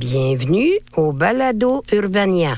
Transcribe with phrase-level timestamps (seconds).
[0.00, 2.56] Bienvenue au Balado Urbania.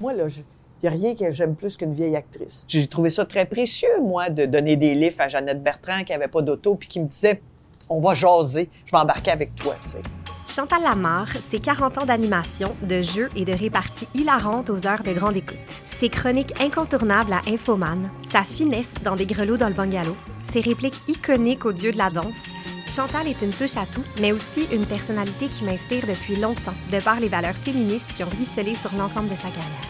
[0.00, 0.42] Moi, là, il
[0.82, 2.66] n'y a rien que j'aime plus qu'une vieille actrice.
[2.66, 6.26] J'ai trouvé ça très précieux, moi, de donner des livres à Jeannette Bertrand qui avait
[6.26, 7.40] pas d'auto puis qui me disait
[7.88, 10.02] on va jaser, je vais embarquer avec toi, tu sais.
[10.48, 15.12] Chantal Lamarre, c'est 40 ans d'animation, de jeux et de réparties hilarantes aux heures de
[15.12, 15.58] grande écoute.
[15.84, 20.16] Ses chroniques incontournables à Infoman, sa finesse dans des grelots dans le bungalow,
[20.50, 22.55] ses répliques iconiques au dieu de la danse.
[22.86, 27.02] Chantal est une touche à tout, mais aussi une personnalité qui m'inspire depuis longtemps, de
[27.02, 29.80] par les valeurs féministes qui ont ruisselé sur l'ensemble de sa carrière.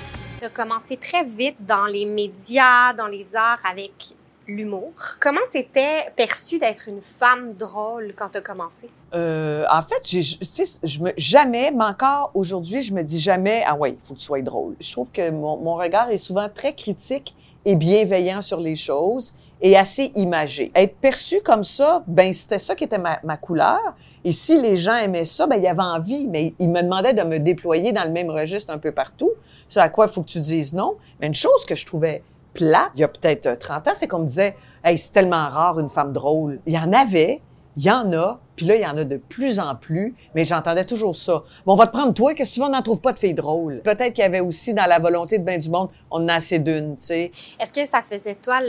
[0.40, 3.92] Tu as commencé très vite dans les médias, dans les arts avec
[4.48, 4.92] l'humour.
[5.20, 8.88] Comment c'était perçu d'être une femme drôle quand tu as commencé?
[9.14, 13.74] Euh, en fait, j'ai, je me, jamais, mais encore aujourd'hui, je me dis jamais, ah
[13.74, 14.74] ouais, il faut que tu sois drôle.
[14.80, 17.34] Je trouve que mon, mon regard est souvent très critique
[17.66, 20.70] et bienveillant sur les choses et assez imagé.
[20.74, 23.80] Être perçu comme ça, ben c'était ça qui était ma, couleur.
[24.24, 27.14] Et si les gens aimaient ça, ben il y avait envie, mais ils me demandaient
[27.14, 29.30] de me déployer dans le même registre un peu partout.
[29.68, 30.96] C'est à quoi il faut que tu dises non.
[31.20, 32.22] Mais une chose que je trouvais
[32.52, 35.78] plate, il y a peut-être 30 ans, c'est qu'on me disait, hey, c'est tellement rare
[35.78, 36.60] une femme drôle.
[36.66, 37.42] Il y en avait,
[37.76, 40.44] il y en a, puis là, il y en a de plus en plus, mais
[40.44, 41.44] j'entendais toujours ça.
[41.66, 43.18] Bon, on va te prendre toi, qu'est-ce que tu veux, on n'en trouve pas de
[43.18, 43.82] filles drôles.
[43.82, 46.34] Peut-être qu'il y avait aussi dans la volonté de bien du monde, on en a
[46.34, 47.30] assez d'une, tu sais.
[47.60, 48.60] Est-ce que ça faisait toi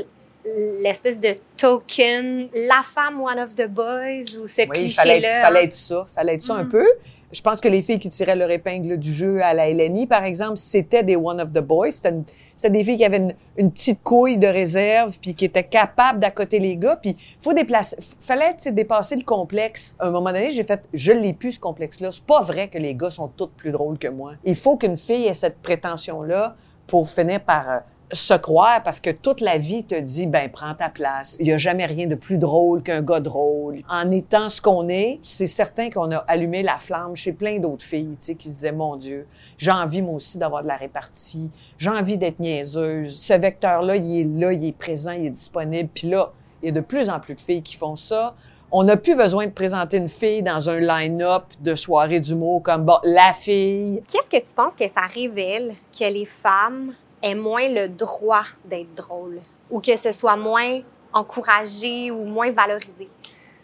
[0.81, 5.03] l'espèce de token, la femme one of the boys ou ce oui, cliché-là?
[5.03, 6.85] Fallait, fallait être ça, fallait être ça un peu.
[7.31, 10.23] Je pense que les filles qui tiraient leur épingle du jeu à la LNI, par
[10.23, 11.91] exemple, c'était des one of the boys.
[11.91, 16.59] C'était des filles qui avaient une, petite couille de réserve, puis qui étaient capables d'accoter
[16.59, 16.95] les gars.
[16.95, 19.95] Puis faut déplacer, fallait dépasser le complexe.
[19.99, 22.11] À un moment donné, j'ai fait, je l'ai plus ce complexe-là.
[22.11, 24.33] C'est pas vrai que les gars sont toutes plus drôles que moi.
[24.45, 26.55] Il faut qu'une fille ait cette prétention-là
[26.87, 27.79] pour finir par euh,
[28.11, 31.37] se croire parce que toute la vie te dit ben prends ta place.
[31.39, 33.81] Il y a jamais rien de plus drôle qu'un gars drôle.
[33.89, 37.83] En étant ce qu'on est, c'est certain qu'on a allumé la flamme chez plein d'autres
[37.83, 39.27] filles, tu sais qui se disaient mon dieu,
[39.57, 43.19] j'ai envie moi aussi d'avoir de la répartie, j'ai envie d'être niaiseuse.
[43.19, 45.89] Ce vecteur là, il est là, il est présent, il est disponible.
[45.93, 48.35] Puis là, il y a de plus en plus de filles qui font ça.
[48.71, 52.83] On n'a plus besoin de présenter une fille dans un line-up de soirée d'humour comme
[52.83, 54.03] bon, la fille.
[54.11, 58.93] Qu'est-ce que tu penses que ça révèle que les femmes aient moins le droit d'être
[58.95, 59.39] drôle
[59.69, 60.81] ou que ce soit moins
[61.13, 63.09] encouragé ou moins valorisé?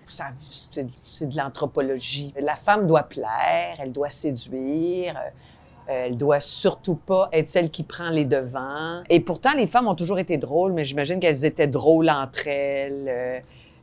[0.06, 2.34] C'est de l'anthropologie.
[2.40, 7.84] La femme doit plaire, elle doit séduire, euh, elle doit surtout pas être celle qui
[7.84, 9.02] prend les devants.
[9.10, 13.06] Et pourtant, les femmes ont toujours été drôles, mais j'imagine qu'elles étaient drôles entre elles.
[13.08, 13.40] Euh,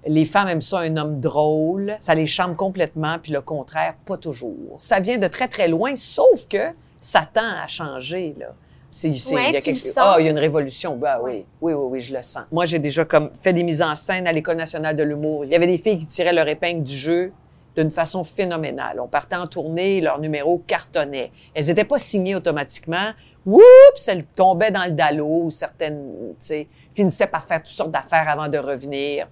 [0.06, 1.96] les femmes aiment ça, un homme drôle.
[1.98, 4.74] Ça les charme complètement, puis le contraire, pas toujours.
[4.78, 8.52] Ça vient de très, très loin, sauf que ça tend à changer, là.
[8.90, 9.92] C'est, c'est, Ouais, il y a quelque-?
[9.96, 10.96] Ah, il y a une révolution.
[10.96, 11.08] Ouais.
[11.22, 12.44] oui, oui, oui, oui, je le sens.
[12.50, 15.44] Moi, j'ai déjà comme fait des mises en scène à l'École nationale de l'humour.
[15.44, 17.32] Il y avait des filles qui tiraient leur épingle du jeu
[17.76, 18.98] d'une façon phénoménale.
[19.00, 21.30] On partait en tournée, leur numéro cartonnait.
[21.54, 23.12] Elles n'étaient pas signées automatiquement.
[23.46, 27.92] Oups, elles tombaient dans le dallo ou certaines, tu sais, finissaient par faire toutes sortes
[27.92, 29.28] d'affaires avant de revenir.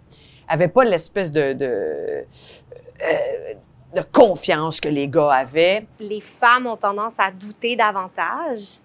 [0.46, 3.54] Avaient pas l'espèce de, de, euh,
[3.96, 5.86] de confiance que les gars avaient.
[5.98, 8.78] Les femmes ont tendance à douter davantage.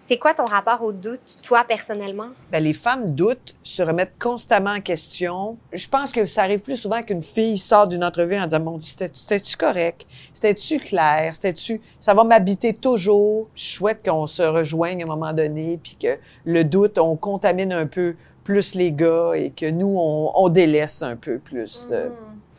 [0.00, 2.28] C'est quoi ton rapport au doute, toi, personnellement?
[2.52, 5.58] Ben, les femmes doutent, se remettent constamment en question.
[5.72, 8.78] Je pense que ça arrive plus souvent qu'une fille sort d'une entrevue en disant, mon
[8.78, 10.06] Dieu, c'était- c'était-tu correct?
[10.32, 11.34] C'était-tu clair?
[11.34, 13.48] C'était-tu, ça va m'habiter toujours?
[13.54, 16.16] Je souhaite qu'on se rejoigne à un moment donné puis que
[16.46, 21.02] le doute, on contamine un peu plus les gars et que nous, on, on délaisse
[21.02, 21.88] un peu plus.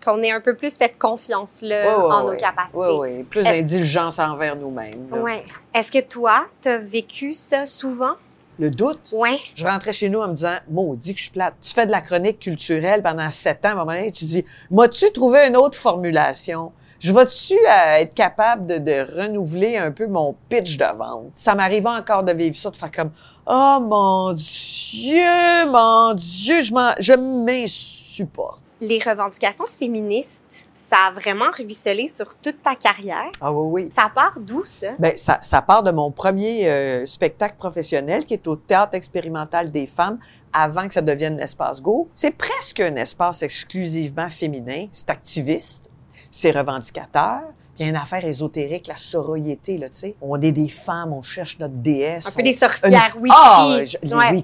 [0.10, 2.78] Qu'on ait un peu plus cette confiance-là ouais, ouais, en nos capacités.
[2.78, 3.26] Ouais, ouais.
[3.30, 5.08] Plus d'indulgence envers nous-mêmes.
[5.12, 5.44] Ouais.
[5.74, 8.14] Est-ce que toi, t'as vécu ça souvent?
[8.58, 9.38] Le doute, Ouais.
[9.56, 11.54] Je rentrais chez nous en me disant, maudit que je suis plate.
[11.62, 14.44] Tu fais de la chronique culturelle pendant sept ans, à un moment donné, tu dis,
[14.72, 16.72] m'as-tu trouvé une autre formulation?
[17.00, 21.30] Je vais-tu euh, être capable de, de renouveler un peu mon pitch de vente?
[21.34, 23.12] Ça m'arrivait encore de vivre ça, de faire comme,
[23.48, 28.64] oh mon Dieu, mon Dieu, je m'en, je m'insupporte.
[28.82, 33.30] Les revendications féministes, ça a vraiment ruisselé sur toute ta carrière.
[33.42, 33.92] Ah oui, oui.
[33.96, 34.88] Ça part d'où, ça?
[34.98, 39.70] Ben, ça, ça part de mon premier euh, spectacle professionnel qui est au Théâtre expérimental
[39.72, 40.18] des femmes
[40.54, 42.08] avant que ça devienne l'espace Go.
[42.14, 44.88] C'est presque un espace exclusivement féminin.
[44.92, 45.90] C'est activiste,
[46.32, 47.42] c'est revendicateur.
[47.78, 50.16] Il y a une affaire ésotérique, la sororité, là, tu sais.
[50.22, 52.28] On est des femmes, on cherche notre déesse.
[52.28, 53.36] Un peu on- des sorcières Une- witchy.
[53.38, 54.44] Ah, je- les Ouais.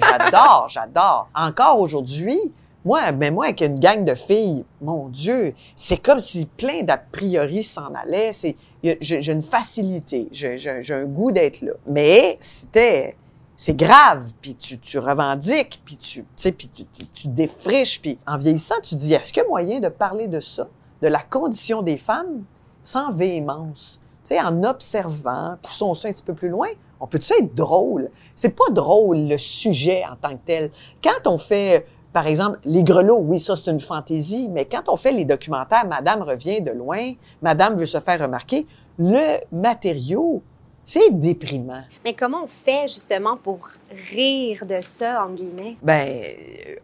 [0.00, 1.28] J'adore, j'adore.
[1.34, 2.38] Encore aujourd'hui,
[2.84, 6.98] moi, mais moi, avec une gang de filles, mon Dieu, c'est comme si plein d'a
[6.98, 8.32] priori s'en allaient.
[8.32, 8.56] C'est,
[9.00, 11.72] j'ai une facilité, j'ai un goût d'être là.
[11.86, 13.16] Mais c'était,
[13.56, 18.36] c'est grave, puis tu, tu revendiques, puis tu, puis tu, tu, tu défriches, puis en
[18.36, 20.68] vieillissant, tu dis, est-ce qu'il y a moyen de parler de ça
[21.00, 22.44] de la condition des femmes
[22.82, 24.00] sans véhémence?
[24.24, 26.68] Tu sais, en observant, poussons ça un petit peu plus loin,
[27.00, 28.10] on peut-tu être drôle?
[28.34, 30.70] C'est pas drôle, le sujet en tant que tel.
[31.02, 34.96] Quand on fait, par exemple, les grelots, oui, ça, c'est une fantaisie, mais quand on
[34.96, 37.12] fait les documentaires, Madame revient de loin,
[37.42, 38.68] Madame veut se faire remarquer,
[38.98, 40.40] le matériau,
[40.84, 41.82] c'est déprimant.
[42.04, 43.68] Mais comment on fait justement pour
[44.12, 45.76] rire de ça, en guillemets?
[45.82, 46.22] Ben,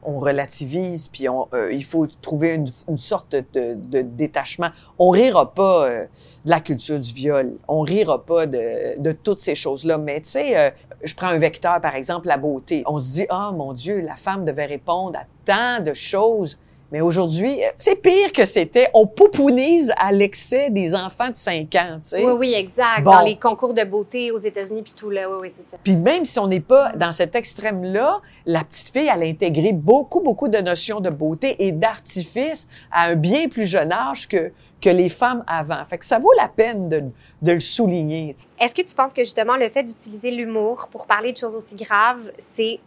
[0.02, 4.70] on relativise, puis on, euh, il faut trouver une, une sorte de, de, détachement.
[4.98, 6.06] On rira pas euh,
[6.44, 9.98] de la culture du viol, on rira pas de, de toutes ces choses-là.
[9.98, 10.70] Mais tu sais, euh,
[11.02, 12.82] je prends un vecteur, par exemple, la beauté.
[12.86, 16.58] On se dit, ah mon Dieu, la femme devait répondre à tant de choses.
[16.92, 18.88] Mais aujourd'hui, c'est pire que c'était.
[18.94, 22.24] On poupounise à l'excès des enfants de 5 ans, tu sais.
[22.24, 23.02] Oui, oui, exact.
[23.04, 25.76] Dans les concours de beauté aux États-Unis, puis tout là, oui, oui, c'est ça.
[25.82, 29.72] Puis même si on n'est pas dans cet extrême-là, la petite fille, elle a intégré
[29.72, 34.52] beaucoup, beaucoup de notions de beauté et d'artifice à un bien plus jeune âge que,
[34.80, 35.84] que les femmes avant.
[35.84, 37.04] Fait que ça vaut la peine de,
[37.42, 38.36] de le souligner.
[38.60, 41.76] Est-ce que tu penses que justement le fait d'utiliser l'humour pour parler de choses aussi
[41.76, 42.80] graves, c'est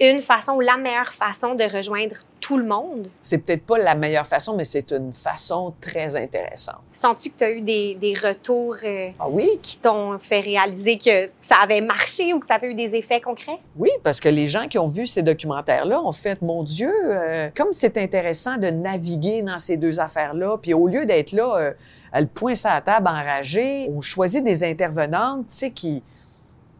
[0.00, 3.08] une façon ou la meilleure façon de rejoindre tout le monde?
[3.20, 6.80] C'est peut-être pas la meilleure façon, mais c'est une façon très intéressante.
[6.92, 9.58] Sens-tu que tu as eu des, des retours euh, ah oui?
[9.60, 13.20] qui t'ont fait réaliser que ça avait marché ou que ça avait eu des effets
[13.20, 13.58] concrets?
[13.76, 17.50] Oui, parce que les gens qui ont vu ces documentaires-là ont fait, mon Dieu, euh,
[17.56, 21.72] comme c'est intéressant de naviguer dans ces deux affaires-là, puis au lieu d'être là, euh,
[22.12, 26.02] elle pointe à la table enragée, on choisit des intervenantes, tu sais, qui,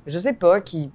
[0.06, 0.90] je sais pas, qui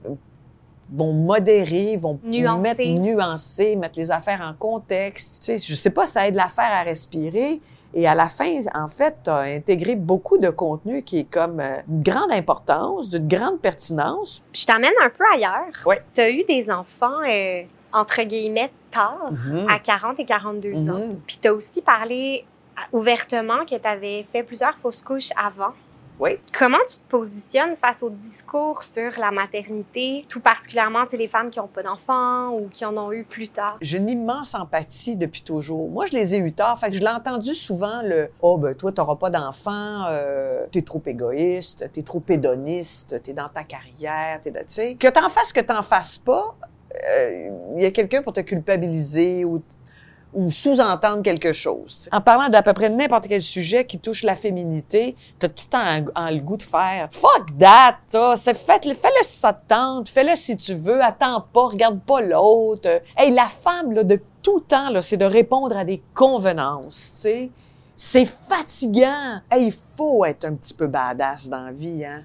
[0.95, 2.61] vont modérer, vont nuancer.
[2.61, 5.39] mettre nuancer, mettre les affaires en contexte.
[5.39, 7.59] Tu sais, je sais pas, ça aide l'affaire à respirer.
[7.95, 11.59] Et à la fin, en fait, tu as intégré beaucoup de contenu qui est comme
[11.59, 14.43] euh, une grande importance, d'une grande pertinence.
[14.53, 15.71] Je t'amène un peu ailleurs.
[15.85, 15.95] Oui.
[16.13, 17.61] Tu as eu des enfants, euh,
[17.91, 19.67] entre guillemets, tard, Mhm.
[19.69, 20.99] à 40 et 42 ans.
[21.07, 21.19] Mhm.
[21.27, 22.45] Puis tu as aussi parlé
[22.91, 25.73] ouvertement que tu avais fait plusieurs fausses couches avant.
[26.19, 26.37] Oui.
[26.57, 31.27] Comment tu te positionnes face au discours sur la maternité, tout particulièrement tu sais, les
[31.27, 33.77] femmes qui n'ont pas d'enfants ou qui en ont eu plus tard?
[33.81, 35.89] J'ai une immense empathie depuis toujours.
[35.89, 38.75] Moi, je les ai eu tard, fait que je l'ai entendu souvent le «Oh, ben
[38.75, 44.39] toi, t'auras pas d'enfant, euh, t'es trop égoïste, t'es trop pédoniste, t'es dans ta carrière,
[44.41, 46.55] t'es...» Tu sais, que t'en fasses, que t'en fasses pas,
[47.09, 49.61] euh, il y a quelqu'un pour te culpabiliser ou
[50.33, 51.99] ou sous-entendre quelque chose.
[51.99, 52.09] t'sais.
[52.13, 56.03] En parlant d'à peu près n'importe quel sujet qui touche la féminité, t'as tout le
[56.05, 60.73] temps le goût de faire fuck that, fais-le si ça te tente, fais-le si tu
[60.73, 63.01] veux, attends pas, regarde pas l'autre.
[63.17, 67.21] Hey, la femme là de tout temps là, c'est de répondre à des convenances, tu
[67.21, 67.51] sais.
[67.95, 69.39] C'est fatigant.
[69.51, 72.23] Hey, il faut être un petit peu badass dans la vie, hein.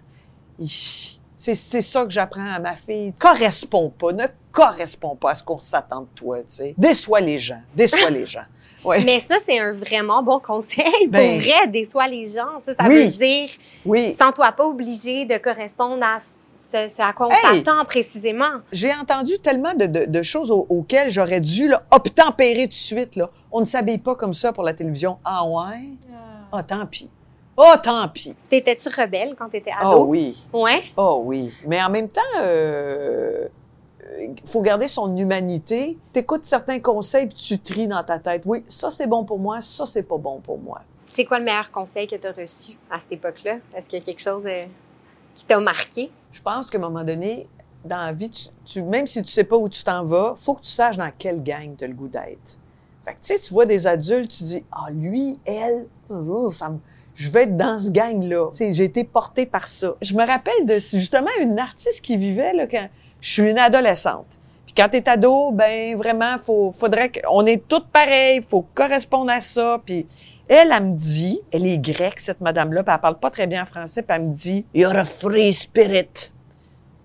[1.40, 3.12] C'est, ça que j'apprends à ma fille.
[3.18, 6.74] Correspond pas, ne correspond pas à ce qu'on s'attend de toi, tu sais.
[6.76, 8.42] Déçois les gens, déçois les gens.
[8.84, 9.02] Ouais.
[9.04, 10.84] Mais ça, c'est un vraiment bon conseil.
[11.08, 12.60] Ben- Pour vrai, déçois les gens.
[12.60, 13.06] Ça, ça Oui.
[13.06, 13.48] veut dire,
[13.84, 14.12] Oui.
[14.14, 17.56] sens-toi pas obligé de correspondre à ce, ce à quoi on Hey!
[17.58, 18.60] s'attend précisément.
[18.70, 22.74] J'ai entendu tellement de, de- de choses au- auxquelles j'aurais dû là, obtempérer tout de
[22.74, 23.16] suite.
[23.16, 23.28] Là.
[23.50, 25.18] On ne s'habille pas comme ça pour la télévision.
[25.24, 25.88] Ah ouais?
[26.52, 27.10] Ah, tant pis.
[27.60, 28.36] Oh, tant pis.
[28.48, 30.02] T'étais-tu rebelle quand t'étais ado?
[30.02, 30.46] Oh oui.
[30.52, 30.80] Ouais?
[30.96, 31.52] Oh oui.
[31.66, 33.48] Mais en même temps, euh,
[34.44, 35.98] faut garder son humanité.
[36.12, 38.42] T'écoutes certains conseils puis tu tries dans ta tête.
[38.46, 40.82] Oui, ça c'est bon pour moi, ça c'est pas bon pour moi.
[41.08, 43.58] C'est quoi le meilleur conseil que t'as reçu à cette époque-là?
[43.74, 44.64] Est-ce qu'il y a quelque chose euh,
[45.34, 46.12] qui t'a marqué?
[46.30, 47.48] Je pense qu'à un moment donné,
[47.84, 50.54] dans la vie, tu, tu- même si tu sais pas où tu t'en vas, faut
[50.54, 52.58] que tu saches dans quelle gang tu as le goût d'être.
[53.04, 55.88] Fait que, tu sais, tu vois des adultes, tu dis, ah, lui, elle,
[56.52, 56.78] ça me,
[57.18, 58.50] je vais être dans ce gang-là.
[58.56, 59.94] J'ai été portée par ça.
[60.00, 62.88] Je me rappelle de, justement, une artiste qui vivait, là, quand
[63.20, 64.38] je suis une adolescente.
[64.64, 69.40] Puis quand t'es ado, ben, vraiment, faut, faudrait qu'on est toutes pareilles, faut correspondre à
[69.40, 70.06] ça, puis
[70.46, 73.64] elle, elle me dit, elle est grecque, cette madame-là, puis elle parle pas très bien
[73.64, 76.32] français, puis elle me dit, You're a free spirit.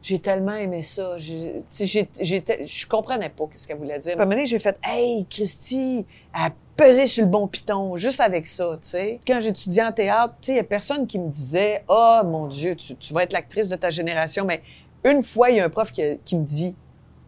[0.04, 1.16] J'ai tellement aimé ça.
[1.18, 4.12] J'étais- je comprenais pas ce qu'elle voulait dire.
[4.12, 6.06] À un moment donné, j'ai fait, Hey, Christy,
[6.36, 9.20] elle pesé sur le bon piton, juste avec ça, tu sais.
[9.26, 12.48] Quand j'étudiais en théâtre, tu sais, il y a personne qui me disait, Oh, mon
[12.48, 14.46] Dieu, tu, vas être l'actrice de ta génération.
[14.46, 14.62] Mais
[15.04, 16.76] une fois, il y a un prof qui, me dit,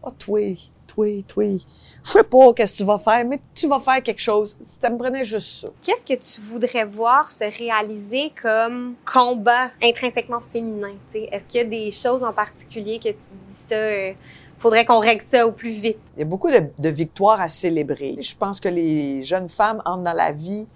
[0.02, 0.40] Oh, toi,
[0.86, 1.44] toi, toi,
[2.02, 4.56] je sais pas qu'est-ce que tu vas faire, mais tu vas faire quelque chose.
[4.60, 5.68] Ça me prenait juste ça.
[5.84, 10.94] Qu'est-ce que tu voudrais voir se réaliser comme combat intrinsèquement féminin?
[11.12, 11.28] tu sais?
[11.30, 14.12] Est-ce qu'il y a des choses en particulier que tu dis ça, euh,
[14.58, 15.98] faudrait qu'on règle ça au plus vite?
[16.16, 18.16] Il y a beaucoup de, victoires à célébrer.
[18.20, 20.68] Je pense que les jeunes femmes entrent dans la vie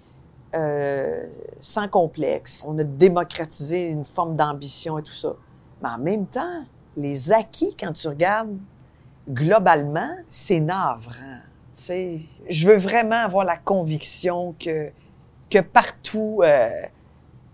[0.55, 1.25] euh,
[1.59, 2.63] sans complexe.
[2.67, 5.33] On a démocratisé une forme d'ambition et tout ça.
[5.81, 6.63] Mais en même temps,
[6.95, 8.57] les acquis, quand tu regardes
[9.29, 11.39] globalement, c'est navrant.
[11.75, 12.19] Tu sais,
[12.49, 14.91] je veux vraiment avoir la conviction que
[15.51, 16.69] que partout, euh,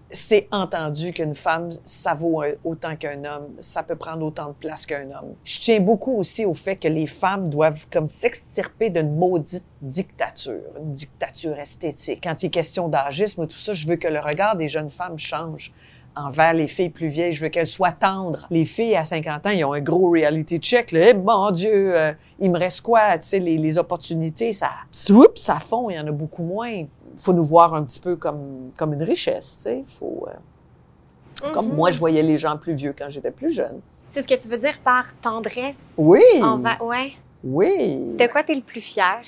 [0.09, 4.85] c'est entendu qu'une femme, ça vaut autant qu'un homme, ça peut prendre autant de place
[4.85, 5.35] qu'un homme.
[5.43, 10.61] Je tiens beaucoup aussi au fait que les femmes doivent comme s'extirper d'une maudite dictature,
[10.79, 12.21] une dictature esthétique.
[12.23, 14.89] Quand il est question d'âgisme et tout ça, je veux que le regard des jeunes
[14.89, 15.73] femmes change
[16.17, 17.33] envers les filles plus vieilles.
[17.33, 18.47] Je veux qu'elles soient tendres.
[18.49, 20.91] Les filles à 50 ans, ils ont un gros reality check.
[20.91, 21.09] Là.
[21.09, 23.17] Eh, mon Dieu, euh, il me reste quoi?
[23.19, 25.89] Tu sais, les, les opportunités, ça, swoop, ça fond.
[25.89, 26.85] Il y en a beaucoup moins.
[27.17, 29.57] Faut nous voir un petit peu comme, comme une richesse.
[29.57, 29.83] Tu sais.
[29.85, 33.79] Faut, euh, Comme moi, je voyais les gens plus vieux quand j'étais plus jeune.
[34.09, 35.93] C'est ce que tu veux dire par tendresse?
[35.97, 36.21] Oui.
[36.41, 36.81] Envers...
[36.83, 37.13] Ouais.
[37.43, 38.15] Oui.
[38.17, 39.21] De quoi t'es le plus fier?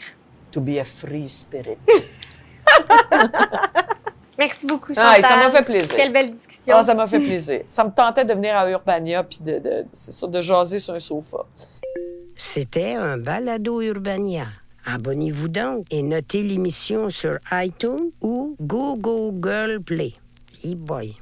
[0.51, 1.77] To be a free spirit.
[4.37, 5.23] Merci beaucoup, Ah, Chantal.
[5.31, 5.95] ça m'a fait plaisir.
[5.95, 6.75] Quelle belle discussion.
[6.77, 7.61] Ah, ça m'a fait plaisir.
[7.67, 10.93] Ça me tentait de venir à Urbania puis de, de, c'est ça, de jaser sur
[10.93, 11.39] un sofa.
[12.35, 14.45] C'était un balado Urbania.
[14.85, 20.13] Abonnez-vous donc et notez l'émission sur iTunes ou Google Play.
[20.65, 21.15] E-boy.